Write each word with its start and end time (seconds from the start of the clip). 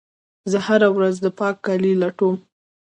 زه 0.51 0.57
هره 0.67 0.89
ورځ 0.95 1.15
د 1.21 1.27
پاک 1.39 1.55
کالي 1.65 1.93
لټوم. 2.01 2.35